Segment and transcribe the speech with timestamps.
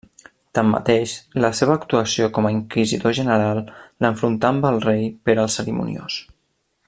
[0.59, 1.11] Tanmateix,
[1.43, 3.61] la seva actuació com a Inquisidor General
[4.05, 6.19] l'enfrontà amb el rei Pere el Cerimoniós.